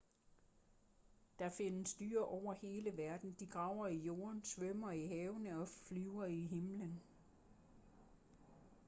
[1.39, 6.25] der findes dyr over hele verden de graver i jorden svømmer i havene og flyver
[6.25, 7.01] i himlen